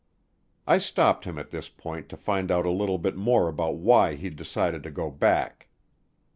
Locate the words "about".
3.47-3.75